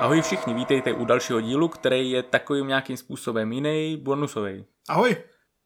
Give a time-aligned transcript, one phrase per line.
[0.00, 4.64] Ahoj všichni, vítejte u dalšího dílu, který je takovým nějakým způsobem jiný, bonusový.
[4.88, 5.16] Ahoj.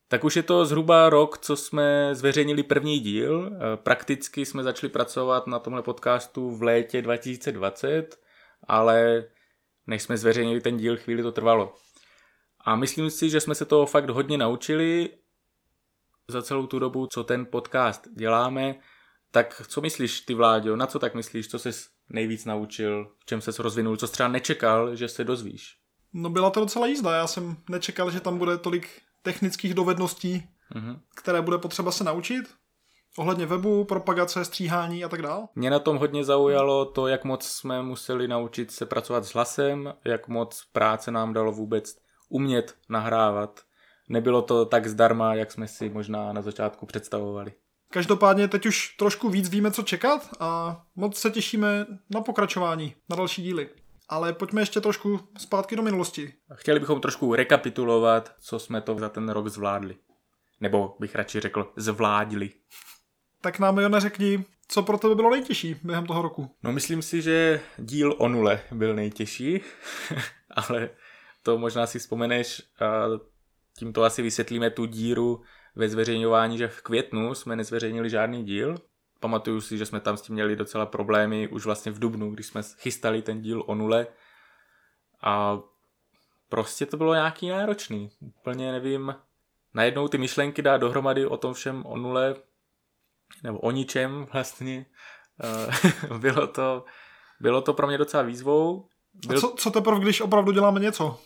[0.08, 3.50] Tak už je to zhruba rok, co jsme zveřejnili první díl.
[3.52, 8.16] Eh, Prakticky jsme začali pracovat na tomhle podcastu v létě 2020,
[8.68, 9.24] ale
[9.86, 11.74] než jsme zveřejnili ten díl, chvíli to trvalo.
[12.64, 15.10] A myslím si, že jsme se toho fakt hodně naučili
[16.28, 18.74] za celou tu dobu, co ten podcast děláme.
[19.30, 20.76] Tak co myslíš ty, Vláďo?
[20.76, 21.48] Na co tak myslíš?
[21.48, 21.70] Co jsi
[22.08, 23.12] nejvíc naučil?
[23.18, 23.96] V čem se rozvinul?
[23.96, 25.76] Co jsi třeba nečekal, že se dozvíš?
[26.12, 27.14] No byla to docela jízda.
[27.16, 28.88] Já jsem nečekal, že tam bude tolik
[29.22, 31.00] technických dovedností, Mhm.
[31.16, 32.42] které bude potřeba se naučit.
[33.18, 35.48] Ohledně webu, propagace, stříhání a tak dál.
[35.54, 39.94] Mě na tom hodně zaujalo to, jak moc jsme museli naučit se pracovat s hlasem,
[40.04, 41.96] jak moc práce nám dalo vůbec
[42.30, 43.60] umět nahrávat.
[44.08, 47.52] Nebylo to tak zdarma, jak jsme si možná na začátku představovali.
[47.92, 53.16] Každopádně teď už trošku víc víme, co čekat a moc se těšíme na pokračování, na
[53.16, 53.68] další díly.
[54.08, 56.32] Ale pojďme ještě trošku zpátky do minulosti.
[56.50, 59.96] A Chtěli bychom trošku rekapitulovat, co jsme to za ten rok zvládli.
[60.60, 62.50] Nebo bych radši řekl zvládli.
[63.40, 66.50] Tak nám, Jone, řekni, co pro tebe bylo nejtěžší během toho roku.
[66.62, 69.60] No myslím si, že díl o nule byl nejtěžší,
[70.50, 70.90] ale
[71.42, 72.62] to možná si vzpomeneš
[73.78, 75.42] tímto asi vysvětlíme tu díru
[75.76, 78.74] ve zveřejňování, že v květnu jsme nezveřejnili žádný díl.
[79.20, 82.46] Pamatuju si, že jsme tam s tím měli docela problémy už vlastně v dubnu, když
[82.46, 84.06] jsme chystali ten díl o nule
[85.22, 85.60] a
[86.48, 88.10] prostě to bylo nějaký náročný.
[88.20, 89.14] Úplně nevím,
[89.74, 92.34] najednou ty myšlenky dát dohromady o tom všem o nule,
[93.42, 94.86] nebo o ničem vlastně,
[95.42, 96.84] Eh, bylo to,
[97.40, 98.88] bylo to pro mě docela výzvou.
[99.30, 101.18] A co, co teprve, když opravdu děláme něco?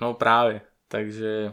[0.00, 1.52] No právě, takže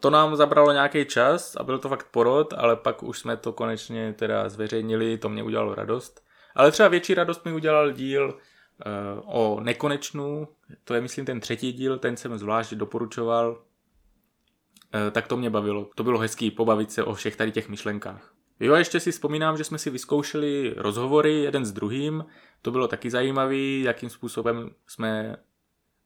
[0.00, 3.52] to nám zabralo nějaký čas a byl to fakt porod, ale pak už jsme to
[3.52, 6.24] konečně teda zveřejnili, to mě udělalo radost.
[6.54, 8.34] Ale třeba větší radost mi udělal díl uh,
[9.24, 10.48] o nekonečnu,
[10.84, 13.50] to je myslím ten třetí díl, ten jsem zvlášť doporučoval.
[13.50, 18.34] Uh, tak to mě bavilo, to bylo hezký pobavit se o všech tady těch myšlenkách.
[18.60, 22.24] Jo a ještě si vzpomínám, že jsme si vyzkoušeli rozhovory jeden s druhým,
[22.62, 25.36] to bylo taky zajímavý, jakým způsobem jsme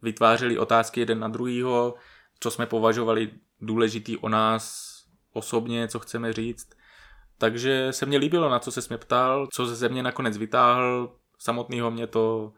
[0.07, 1.95] vytvářeli otázky jeden na druhýho,
[2.41, 3.31] co jsme považovali
[3.61, 4.95] důležitý o nás
[5.33, 6.69] osobně, co chceme říct.
[7.39, 11.91] Takže se mně líbilo, na co se mě ptal, co ze mě nakonec vytáhl, samotného
[11.91, 12.53] mě to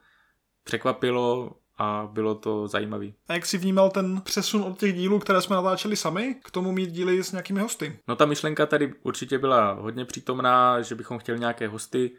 [0.64, 3.06] překvapilo a bylo to zajímavé.
[3.28, 6.72] A jak jsi vnímal ten přesun od těch dílů, které jsme natáčeli sami, k tomu
[6.72, 7.98] mít díly s nějakými hosty?
[8.08, 12.10] No ta myšlenka tady určitě byla hodně přítomná, že bychom chtěli nějaké hosty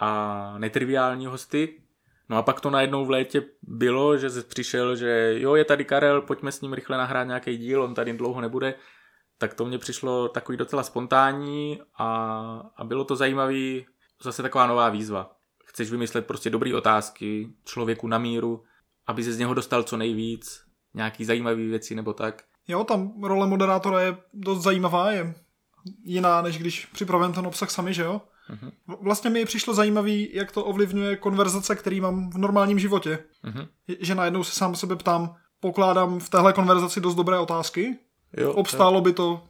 [0.00, 1.82] a netriviální hosty.
[2.28, 6.22] No a pak to najednou v létě bylo, že přišel, že jo, je tady Karel,
[6.22, 8.74] pojďme s ním rychle nahrát nějaký díl, on tady dlouho nebude.
[9.38, 12.06] Tak to mně přišlo takový docela spontánní a,
[12.76, 13.86] a bylo to zajímavý,
[14.22, 15.36] zase taková nová výzva.
[15.64, 18.64] Chceš vymyslet prostě dobré otázky člověku na míru,
[19.06, 20.64] aby se z něho dostal co nejvíc,
[20.94, 22.42] nějaký zajímavý věci nebo tak.
[22.68, 25.34] Jo, tam role moderátora je dost zajímavá, je
[26.04, 28.20] jiná, než když připravujeme ten obsah sami, že jo?
[28.48, 28.70] Mhm.
[29.02, 33.18] Vlastně mi přišlo zajímavý, jak to ovlivňuje konverzace, který mám v normálním životě.
[33.42, 33.66] Mhm.
[33.88, 37.98] Je- Že najednou se sám sebe ptám, pokládám v téhle konverzaci dost dobré otázky,
[38.36, 39.42] Jo, obstálo by to,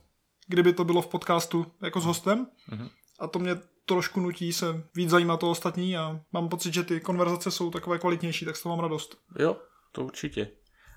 [0.49, 2.47] kdyby to bylo v podcastu jako s hostem.
[2.71, 2.89] Mhm.
[3.21, 7.01] A to mě trošku nutí se víc zajímat o ostatní a mám pocit, že ty
[7.01, 9.17] konverzace jsou takové kvalitnější, tak z toho mám radost.
[9.39, 9.57] Jo,
[9.93, 10.49] to určitě.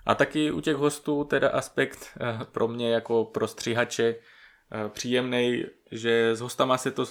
[0.05, 4.15] A taky u těch hostů teda aspekt eh, pro mě jako pro stříhače
[4.87, 7.05] příjemný, že s hostama se to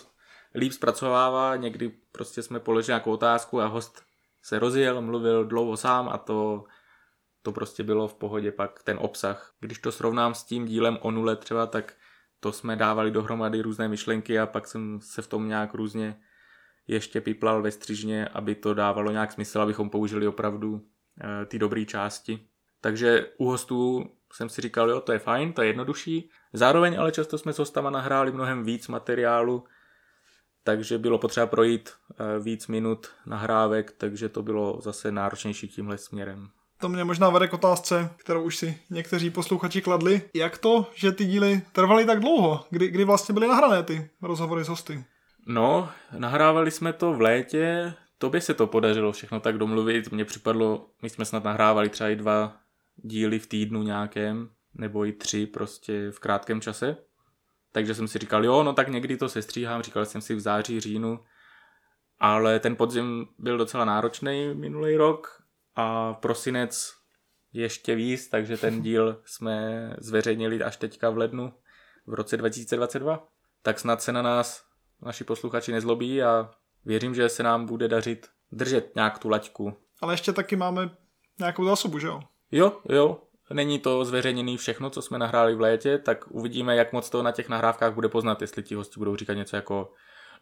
[0.54, 4.02] líp zpracovává, někdy prostě jsme položili nějakou otázku a host
[4.42, 6.64] se rozjel, mluvil dlouho sám a to,
[7.42, 9.54] to prostě bylo v pohodě pak ten obsah.
[9.60, 11.94] Když to srovnám s tím dílem o nule třeba, tak
[12.40, 16.20] to jsme dávali dohromady různé myšlenky a pak jsem se v tom nějak různě
[16.86, 20.86] ještě piplal ve střižně, aby to dávalo nějak smysl, abychom použili opravdu
[21.20, 22.48] eh, ty dobré části.
[22.80, 26.30] Takže u hostů jsem si říkal, jo, to je fajn, to je jednodušší.
[26.52, 29.64] Zároveň ale často jsme s hostama nahráli mnohem víc materiálu,
[30.68, 36.48] takže bylo potřeba projít eh, víc minut nahrávek, takže to bylo zase náročnější tímhle směrem.
[36.80, 40.22] To mě možná vede k otázce, kterou už si někteří posluchači kladli.
[40.34, 42.64] Jak to, že ty díly trvaly tak dlouho?
[42.70, 45.04] Kdy, kdy vlastně byly nahrané ty rozhovory s hosty?
[45.46, 45.88] No,
[46.18, 51.10] nahrávali jsme to v létě, tobě se to podařilo všechno tak domluvit, mně připadlo, my
[51.10, 52.56] jsme snad nahrávali třeba i dva
[52.96, 56.96] díly v týdnu nějakém, nebo i tři prostě v krátkém čase.
[57.72, 60.80] Takže jsem si říkal, jo, no tak někdy to sestříhám, říkal jsem si v září,
[60.80, 61.20] říjnu,
[62.18, 65.42] ale ten podzim byl docela náročný minulý rok
[65.76, 66.94] a prosinec
[67.52, 71.52] ještě víc, takže ten díl jsme zveřejnili až teďka v lednu
[72.06, 73.28] v roce 2022.
[73.62, 74.64] Tak snad se na nás
[75.02, 76.50] naši posluchači nezlobí a
[76.84, 79.76] věřím, že se nám bude dařit držet nějak tu laťku.
[80.00, 80.90] Ale ještě taky máme
[81.38, 82.20] nějakou zásobu, že jo?
[82.52, 83.22] Jo, jo,
[83.52, 87.32] Není to zveřejněné všechno, co jsme nahráli v létě, tak uvidíme, jak moc to na
[87.32, 89.92] těch nahrávkách bude poznat, jestli ti hosti budou říkat něco jako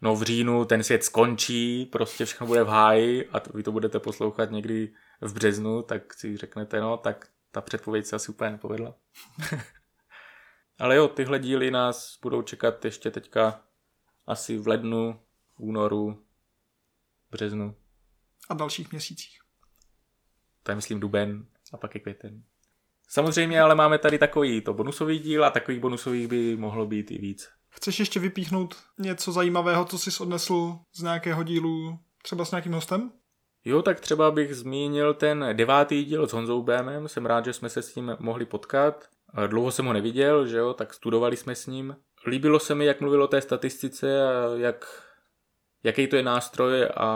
[0.01, 3.99] no v říjnu ten svět skončí, prostě všechno bude v háji a vy to budete
[3.99, 8.95] poslouchat někdy v březnu, tak si řeknete, no tak ta předpověď se asi úplně nepovedla.
[10.79, 13.61] Ale jo, tyhle díly nás budou čekat ještě teďka
[14.27, 15.19] asi v lednu,
[15.57, 16.25] únoru,
[17.31, 17.75] březnu.
[18.49, 19.39] A dalších měsících.
[20.63, 22.43] To je myslím duben a pak je květen.
[23.07, 27.17] Samozřejmě ale máme tady takový to bonusový díl a takových bonusových by mohlo být i
[27.17, 27.49] víc.
[27.69, 33.11] Chceš ještě vypíchnout něco zajímavého, co jsi odnesl z nějakého dílu, třeba s nějakým hostem?
[33.65, 37.07] Jo, tak třeba bych zmínil ten devátý díl s Honzou Bémem.
[37.07, 39.09] Jsem rád, že jsme se s ním mohli potkat.
[39.47, 41.95] Dlouho jsem ho neviděl, že jo, tak studovali jsme s ním.
[42.27, 45.03] Líbilo se mi, jak mluvil o té statistice a jak,
[45.83, 47.09] jaký to je nástroj a,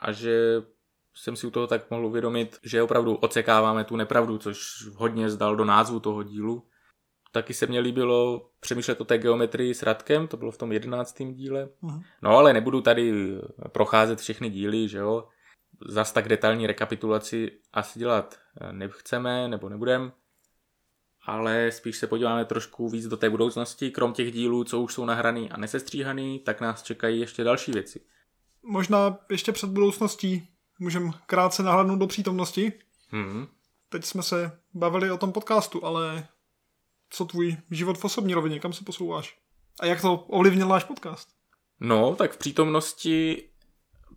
[0.00, 0.62] a že
[1.18, 5.56] jsem si u toho tak mohl uvědomit, že opravdu ocekáváme tu nepravdu, což hodně zdal
[5.56, 6.66] do názvu toho dílu.
[7.32, 11.34] Taky se mně líbilo přemýšlet o té geometrii s Radkem, to bylo v tom jedenáctém
[11.34, 11.68] díle.
[11.82, 12.02] Uh-huh.
[12.22, 13.34] No ale nebudu tady
[13.72, 15.28] procházet všechny díly, že jo.
[15.88, 18.38] Zas tak detailní rekapitulaci asi dělat
[18.72, 20.12] nechceme nebo nebudem,
[21.26, 23.90] ale spíš se podíváme trošku víc do té budoucnosti.
[23.90, 28.00] Krom těch dílů, co už jsou nahraný a nesestříhaný, tak nás čekají ještě další věci.
[28.62, 32.72] Možná ještě před budoucností můžeme krátce nahlédnout do přítomnosti.
[33.12, 33.48] Mm-hmm.
[33.88, 36.28] Teď jsme se bavili o tom podcastu, ale
[37.10, 39.38] co tvůj život v osobní rovině, kam se posouváš?
[39.80, 41.28] A jak to ovlivnil náš podcast?
[41.80, 43.48] No, tak v přítomnosti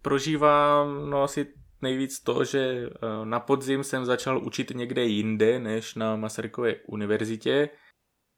[0.02, 1.48] prožívám no asi
[1.82, 2.90] nejvíc to, že eh,
[3.24, 7.70] na podzim jsem začal učit někde jinde než na Masarykově univerzitě,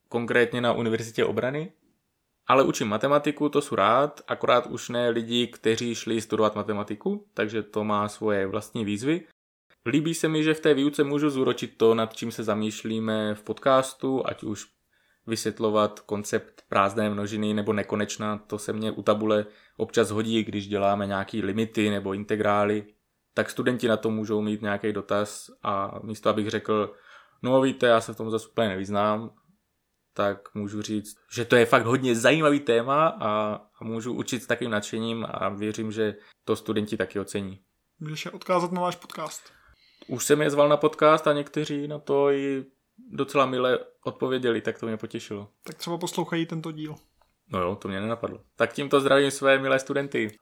[0.10, 1.74] konkrétně na Univerzitě obrany.
[2.52, 7.64] Ale učím matematiku, to jsou rád, akorát už ne lidi, kteří šli studovat matematiku, takže
[7.64, 9.22] to má svoje vlastní výzvy.
[9.86, 13.44] Líbí se mi, že v té výuce můžu zúročit to, nad čím se zamýšlíme v
[13.44, 14.68] podcastu, ať už
[15.28, 19.46] vysvětlovat koncept prázdné množiny nebo nekonečná, to se mně u tabule
[19.78, 22.86] občas hodí, když děláme nějaký limity nebo integrály,
[23.34, 26.94] tak studenti na to můžou mít nějaký dotaz a místo abych řekl,
[27.42, 29.32] no víte, já se v tom zase úplně nevyznám,
[30.14, 34.48] tak můžu říct, že to je fakt hodně zajímavý téma a, a můžu učit s
[34.48, 36.16] takovým nadšením a věřím, že
[36.46, 37.60] to studenti taky ocení.
[38.00, 39.42] Můžeš je odkázat na váš podcast.
[40.08, 42.66] Už jsem je zval na podcast a někteří na to i
[43.10, 45.50] docela milé odpověděli, tak to mě potěšilo.
[45.64, 46.96] Tak třeba poslouchají tento díl.
[47.50, 48.40] No jo, to mě nenapadlo.
[48.56, 50.38] Tak tímto zdravím své milé studenty.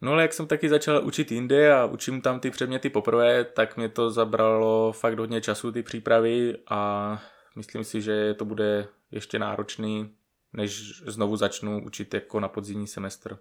[0.00, 3.76] No ale jak jsem taky začal učit jinde a učím tam ty předměty poprvé, tak
[3.76, 7.22] mě to zabralo fakt hodně času, ty přípravy a
[7.56, 10.14] Myslím si, že to bude ještě náročný,
[10.52, 13.38] než znovu začnu učit jako na podzimní semestr.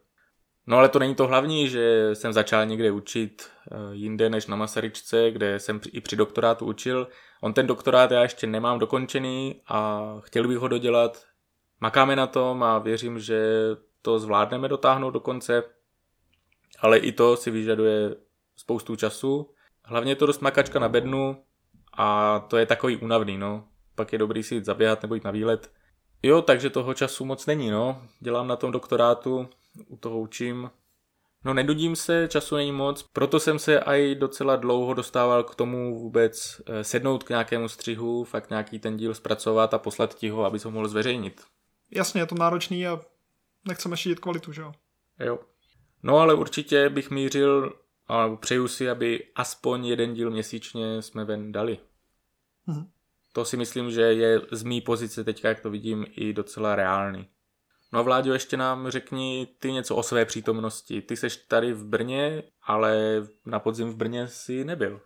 [0.67, 4.55] No ale to není to hlavní, že jsem začal někde učit eh, jinde než na
[4.55, 7.07] Masaryčce, kde jsem i při doktorátu učil.
[7.41, 11.25] On ten doktorát já ještě nemám dokončený a chtěl bych ho dodělat.
[11.79, 13.41] Makáme na tom a věřím, že
[14.01, 15.63] to zvládneme dotáhnout do konce,
[16.79, 18.15] ale i to si vyžaduje
[18.55, 19.53] spoustu času.
[19.83, 21.43] Hlavně je to dost makačka na bednu
[21.93, 25.31] a to je takový únavný, no pak je dobrý si jít zaběhat nebo jít na
[25.31, 25.71] výlet.
[26.23, 28.01] Jo, takže toho času moc není, no.
[28.19, 29.49] Dělám na tom doktorátu,
[29.87, 30.71] u toho učím.
[31.45, 35.99] No nedudím se, času není moc, proto jsem se i docela dlouho dostával k tomu
[35.99, 40.45] vůbec eh, sednout k nějakému střihu, fakt nějaký ten díl zpracovat a poslat ti ho,
[40.45, 41.41] aby ho mohl zveřejnit.
[41.91, 43.01] Jasně, je to náročný a
[43.67, 44.71] nechceme šířit kvalitu, že jo?
[45.19, 45.39] Jo.
[46.03, 47.73] No ale určitě bych mířil
[48.07, 51.77] a přeju si, aby aspoň jeden díl měsíčně jsme ven dali.
[52.67, 52.91] Mhm
[53.31, 57.27] to si myslím, že je z mý pozice teďka, jak to vidím, i docela reálný.
[57.93, 61.01] No a Vláďo, ještě nám řekni ty něco o své přítomnosti.
[61.01, 62.97] Ty seš tady v Brně, ale
[63.45, 65.01] na podzim v Brně si nebyl.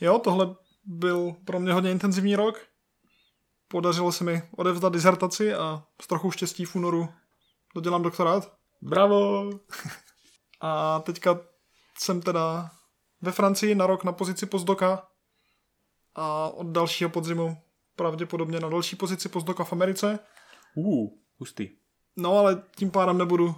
[0.00, 2.60] Jo, tohle byl pro mě hodně intenzivní rok.
[3.68, 7.08] Podařilo se mi odevzdat dizertaci a s trochu štěstí v únoru
[7.74, 8.52] dodělám doktorát.
[8.82, 9.50] Bravo!
[10.60, 11.40] a teďka
[11.98, 12.70] jsem teda
[13.22, 15.06] ve Francii na rok na pozici postdoka
[16.14, 17.56] a od dalšího podzimu
[18.00, 20.18] pravděpodobně na další pozici postdoka v Americe.
[20.74, 21.68] Uh, hustý.
[22.16, 23.54] No ale tím pádem nebudu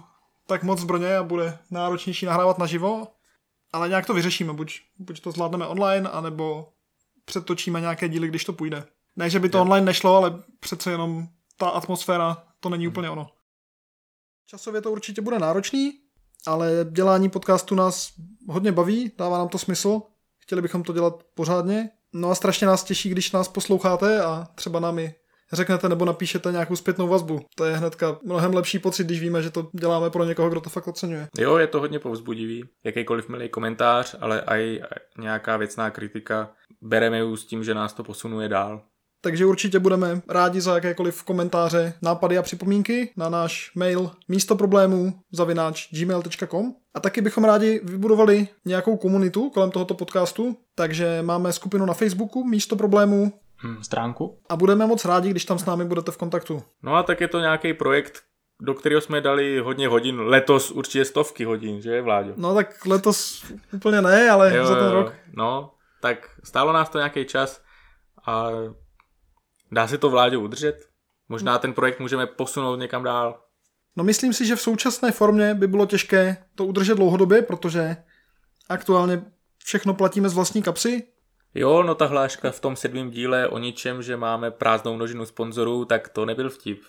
[0.47, 3.07] tak moc v Brně a bude náročnější nahrávat naživo,
[3.73, 6.73] ale nějak to vyřešíme, buď, buď to zvládneme online, anebo
[7.25, 8.85] přetočíme nějaké díly, když to půjde.
[9.15, 9.61] Ne, že by to je.
[9.61, 12.91] online nešlo, ale přece jenom ta atmosféra, to není hmm.
[12.91, 13.29] úplně ono.
[14.45, 15.99] Časově to určitě bude náročný,
[16.47, 18.13] ale dělání podcastu nás
[18.47, 20.01] hodně baví, dává nám to smysl,
[20.37, 24.79] chtěli bychom to dělat pořádně No a strašně nás těší, když nás posloucháte a třeba
[24.79, 25.15] nám i
[25.53, 27.39] řeknete nebo napíšete nějakou zpětnou vazbu.
[27.55, 30.69] To je hnedka mnohem lepší pocit, když víme, že to děláme pro někoho, kdo to
[30.69, 31.27] fakt oceňuje.
[31.37, 32.63] Jo, je to hodně povzbudivý.
[32.83, 34.81] Jakýkoliv milý komentář, ale i
[35.19, 36.51] nějaká věcná kritika.
[36.81, 38.81] Bereme ji s tím, že nás to posunuje dál.
[39.23, 45.13] Takže určitě budeme rádi za jakékoliv komentáře, nápady a připomínky na náš mail místo problémů
[45.31, 51.85] zavináč gmail.com a taky bychom rádi vybudovali nějakou komunitu kolem tohoto podcastu, takže máme skupinu
[51.85, 56.11] na Facebooku místo problémů hmm, stránku a budeme moc rádi, když tam s námi budete
[56.11, 56.63] v kontaktu.
[56.81, 58.21] No a tak je to nějaký projekt,
[58.61, 62.33] do kterého jsme dali hodně hodin, letos určitě stovky hodin, že Vláďo?
[62.37, 65.13] No tak letos úplně ne, ale jo, za ten rok.
[65.33, 67.61] No, tak stálo nás to nějaký čas
[68.27, 68.49] a
[69.73, 70.89] Dá se to vládě udržet?
[71.29, 73.41] Možná ten projekt můžeme posunout někam dál.
[73.95, 77.97] No myslím si, že v současné formě by bylo těžké to udržet dlouhodobě, protože
[78.69, 79.25] aktuálně
[79.57, 81.07] všechno platíme z vlastní kapsy.
[81.55, 85.85] Jo, no ta hláška v tom sedmém díle o ničem, že máme prázdnou množinu sponzorů,
[85.85, 86.81] tak to nebyl vtip.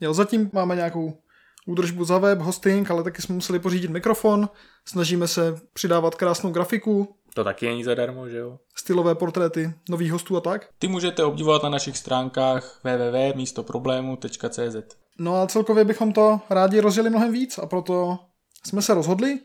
[0.00, 1.22] Jo, zatím máme nějakou
[1.66, 4.48] údržbu za web, hosting, ale taky jsme museli pořídit mikrofon,
[4.84, 8.58] snažíme se přidávat krásnou grafiku, to taky není zadarmo, že jo?
[8.76, 10.68] Stylové portréty nových hostů a tak.
[10.78, 17.32] Ty můžete obdivovat na našich stránkách www.místoproblému.cz No a celkově bychom to rádi rozjeli mnohem
[17.32, 18.18] víc a proto
[18.66, 19.38] jsme se rozhodli,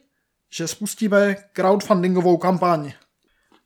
[0.54, 2.92] že spustíme crowdfundingovou kampaň.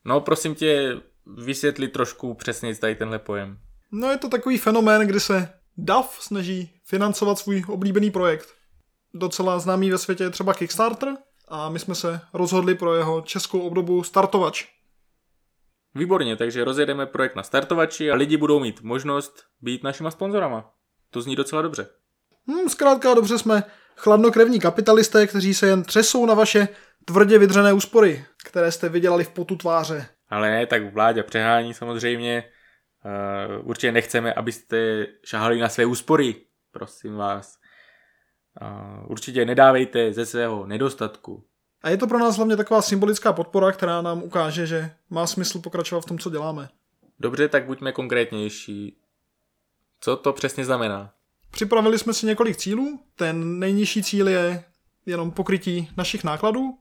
[0.05, 1.01] No prosím tě,
[1.37, 3.57] vysvětli trošku přesně tady tenhle pojem.
[3.91, 8.49] No je to takový fenomén, kdy se DAF snaží financovat svůj oblíbený projekt.
[9.13, 13.59] Docela známý ve světě je třeba Kickstarter, a my jsme se rozhodli pro jeho českou
[13.59, 14.65] obdobu Startovač.
[15.95, 20.71] Výborně, takže rozjedeme projekt na startovači a lidi budou mít možnost být našima sponzorama.
[21.09, 21.87] To zní docela dobře.
[22.47, 23.63] Hmm, zkrátka dobře jsme
[23.95, 26.67] chladnokrevní kapitalisté, kteří se jen třesou na vaše
[27.05, 30.05] tvrdě vydřené úspory, které jste vydělali v potu tváře.
[30.29, 32.43] Ale ne, tak vládě přehání samozřejmě.
[33.05, 36.35] Uh, určitě nechceme, abyste šahali na své úspory,
[36.71, 37.57] prosím vás.
[39.07, 41.43] Určitě nedávejte ze svého nedostatku.
[41.81, 45.59] A je to pro nás hlavně taková symbolická podpora, která nám ukáže, že má smysl
[45.59, 46.69] pokračovat v tom, co děláme.
[47.19, 48.97] Dobře, tak buďme konkrétnější.
[49.99, 51.13] Co to přesně znamená?
[51.51, 52.99] Připravili jsme si několik cílů.
[53.15, 54.63] Ten nejnižší cíl je
[55.05, 56.77] jenom pokrytí našich nákladů.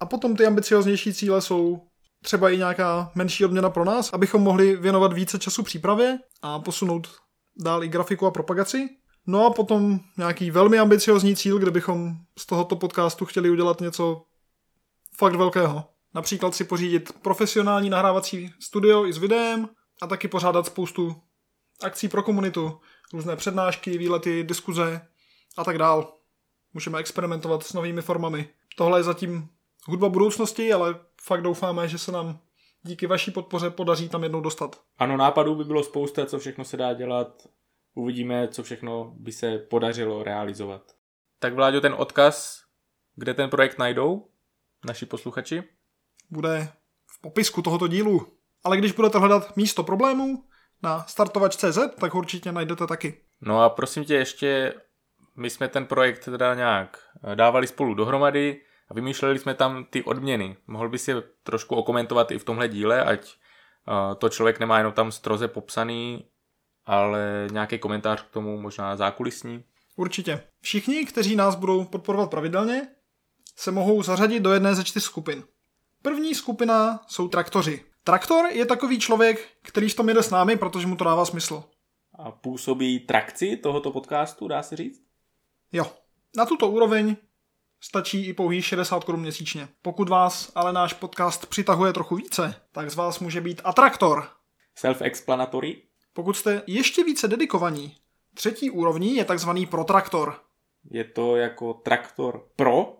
[0.00, 1.82] A potom ty ambicioznější cíle jsou
[2.22, 7.08] třeba i nějaká menší odměna pro nás, abychom mohli věnovat více času přípravě a posunout
[7.56, 8.88] dál i grafiku a propagaci.
[9.26, 14.22] No a potom nějaký velmi ambiciozní cíl, kde bychom z tohoto podcastu chtěli udělat něco
[15.16, 15.84] fakt velkého.
[16.14, 19.68] Například si pořídit profesionální nahrávací studio i s videem
[20.02, 21.16] a taky pořádat spoustu
[21.82, 22.80] akcí pro komunitu,
[23.12, 25.06] různé přednášky, výlety, diskuze
[25.56, 26.12] a tak dál.
[26.74, 28.48] Můžeme experimentovat s novými formami.
[28.76, 29.48] Tohle je zatím
[29.86, 32.38] hudba budoucnosti, ale fakt doufáme, že se nám
[32.82, 34.80] díky vaší podpoře podaří tam jednou dostat.
[34.98, 37.46] Ano, nápadů by bylo spousta, co všechno se dá dělat
[37.96, 40.82] uvidíme, co všechno by se podařilo realizovat.
[41.38, 42.62] Tak Vláďo, ten odkaz,
[43.14, 44.28] kde ten projekt najdou
[44.86, 45.62] naši posluchači?
[46.30, 46.68] Bude
[47.06, 48.26] v popisku tohoto dílu.
[48.64, 50.44] Ale když budete hledat místo problémů
[50.82, 53.20] na startovač.cz, tak určitě najdete taky.
[53.40, 54.74] No a prosím tě ještě,
[55.36, 60.02] my jsme ten projekt teda nějak eh, dávali spolu dohromady a vymýšleli jsme tam ty
[60.02, 60.56] odměny.
[60.66, 61.12] Mohl by si
[61.42, 63.34] trošku okomentovat i v tomhle díle, ať
[63.88, 66.28] eh, to člověk nemá jenom tam stroze popsaný,
[66.86, 69.64] ale nějaký komentář k tomu možná zákulisní?
[69.96, 70.42] Určitě.
[70.60, 72.88] Všichni, kteří nás budou podporovat pravidelně,
[73.56, 75.44] se mohou zařadit do jedné ze čtyř skupin.
[76.02, 77.84] První skupina jsou traktoři.
[78.04, 81.64] Traktor je takový člověk, který v tom jede s námi, protože mu to dává smysl.
[82.18, 85.02] A působí trakci tohoto podcastu, dá se říct?
[85.72, 85.92] Jo.
[86.36, 87.16] Na tuto úroveň
[87.80, 89.68] stačí i pouhý 60 korun měsíčně.
[89.82, 94.28] Pokud vás ale náš podcast přitahuje trochu více, tak z vás může být atraktor.
[94.82, 95.82] Self-explanatory?
[96.16, 97.96] Pokud jste ještě více dedikovaní,
[98.34, 100.40] třetí úrovní je takzvaný protraktor.
[100.90, 102.96] Je to jako traktor pro,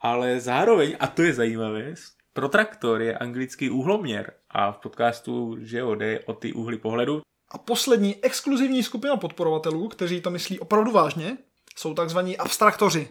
[0.00, 1.94] ale zároveň, a to je zajímavé,
[2.32, 7.20] protraktor je anglický úhloměr a v podcastu, že jo, jde o ty úhly pohledu.
[7.50, 11.38] A poslední exkluzivní skupina podporovatelů, kteří to myslí opravdu vážně,
[11.76, 13.08] jsou takzvaní abstraktoři.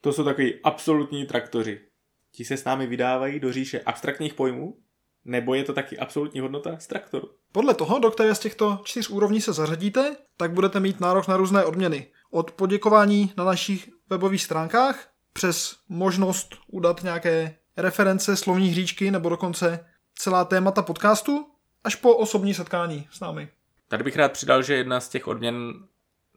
[0.00, 1.80] To jsou takový absolutní traktoři.
[2.32, 4.76] Ti se s námi vydávají do říše abstraktních pojmů
[5.26, 7.30] nebo je to taky absolutní hodnota z traktoru?
[7.52, 11.36] Podle toho, do které z těchto čtyř úrovní se zařadíte, tak budete mít nárok na
[11.36, 12.06] různé odměny.
[12.30, 19.86] Od poděkování na našich webových stránkách, přes možnost udat nějaké reference, slovní hříčky nebo dokonce
[20.14, 21.46] celá témata podcastu,
[21.84, 23.48] až po osobní setkání s námi.
[23.88, 25.72] Tady bych rád přidal, že jedna z těch odměn,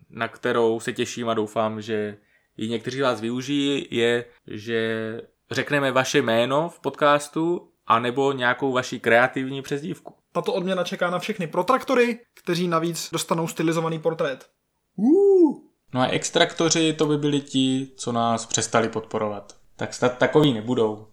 [0.10, 2.18] na kterou se těším a doufám, že
[2.58, 9.00] ji někteří vás využijí, je, že řekneme vaše jméno v podcastu a nebo nějakou vaši
[9.00, 10.14] kreativní přezdívku.
[10.32, 14.50] Tato odměna čeká na všechny protraktory, kteří navíc dostanou stylizovaný portrét.
[14.96, 15.58] Uh.
[15.94, 19.56] No a extraktoři to by byli ti, co nás přestali podporovat.
[19.76, 21.08] Tak snad takový nebudou.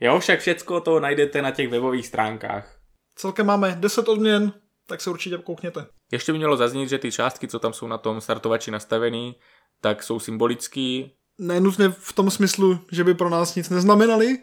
[0.00, 2.80] Jo, však všecko to najdete na těch webových stránkách.
[3.14, 4.52] Celkem máme 10 odměn,
[4.86, 5.86] tak se určitě koukněte.
[6.12, 9.36] Ještě by mělo zaznít, že ty částky, co tam jsou na tom startovači nastavený,
[9.80, 11.12] tak jsou symbolický.
[11.38, 14.38] Nenutně v tom smyslu, že by pro nás nic neznamenali.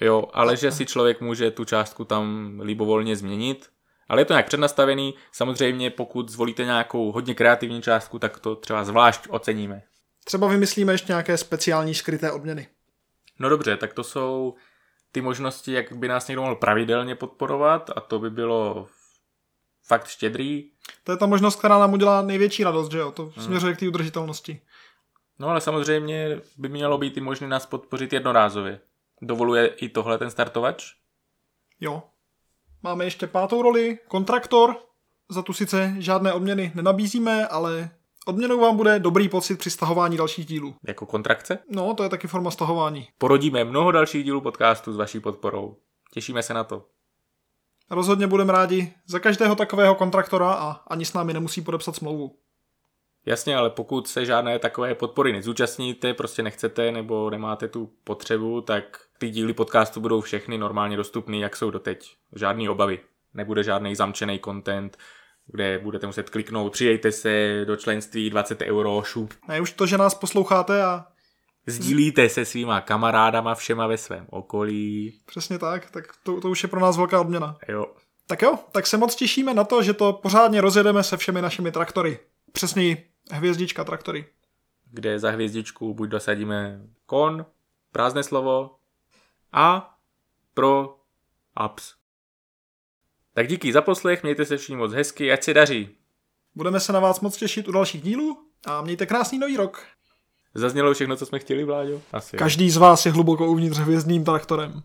[0.00, 3.70] Jo, ale že si člověk může tu částku tam libovolně změnit.
[4.08, 5.14] Ale je to nějak přednastavený.
[5.32, 9.82] Samozřejmě, pokud zvolíte nějakou hodně kreativní částku, tak to třeba zvlášť oceníme.
[10.24, 12.68] Třeba vymyslíme ještě nějaké speciální skryté odměny.
[13.38, 14.54] No dobře, tak to jsou
[15.12, 18.88] ty možnosti, jak by nás někdo mohl pravidelně podporovat a to by bylo
[19.86, 20.70] fakt štědrý.
[21.04, 23.12] To je ta možnost, která nám udělá největší radost, že jo?
[23.12, 23.44] To hmm.
[23.44, 24.60] směřuje k té udržitelnosti.
[25.38, 28.80] No ale samozřejmě by mělo být i možné nás podpořit jednorázově.
[29.22, 30.92] Dovoluje i tohle ten startovač?
[31.80, 32.02] Jo.
[32.82, 34.76] Máme ještě pátou roli, kontraktor.
[35.28, 37.90] Za tu sice žádné odměny nenabízíme, ale
[38.26, 40.74] odměnou vám bude dobrý pocit při stahování dalších dílů.
[40.86, 41.58] Jako kontrakce?
[41.70, 43.08] No, to je taky forma stahování.
[43.18, 45.76] Porodíme mnoho dalších dílů podcastu s vaší podporou.
[46.12, 46.86] Těšíme se na to.
[47.90, 52.36] Rozhodně budeme rádi za každého takového kontraktora a ani s námi nemusí podepsat smlouvu.
[53.26, 59.00] Jasně, ale pokud se žádné takové podpory nezúčastníte, prostě nechcete nebo nemáte tu potřebu, tak
[59.20, 62.16] ty díly podcastu budou všechny normálně dostupné, jak jsou doteď.
[62.36, 63.00] Žádný obavy.
[63.34, 64.98] Nebude žádný zamčený content,
[65.46, 69.34] kde budete muset kliknout, přijejte se do členství 20 euro, šup.
[69.48, 71.06] Ne, už to, že nás posloucháte a
[71.66, 75.20] Sdílíte se svýma kamarádama všema ve svém okolí.
[75.26, 77.58] Přesně tak, tak to, to už je pro nás velká odměna.
[77.68, 77.86] Jo.
[78.26, 81.72] Tak jo, tak se moc těšíme na to, že to pořádně rozjedeme se všemi našimi
[81.72, 82.18] traktory.
[82.52, 84.26] Přesněji hvězdička traktory.
[84.90, 87.46] Kde za hvězdičku buď dosadíme kon,
[87.92, 88.79] prázdné slovo
[89.52, 89.98] a
[90.54, 90.98] pro
[91.54, 91.94] apps.
[93.34, 95.88] Tak díky za poslech, mějte se všichni moc hezky, ať se daří.
[96.54, 99.86] Budeme se na vás moc těšit u dalších dílů a mějte krásný nový rok.
[100.54, 102.02] Zaznělo všechno, co jsme chtěli, Vláďo?
[102.12, 102.36] Asi.
[102.36, 102.72] Každý jo.
[102.72, 104.82] z vás je hluboko uvnitř hvězdným traktorem.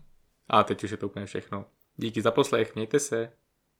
[0.48, 1.64] A teď už je to úplně všechno.
[1.96, 3.32] Díky za poslech, mějte se.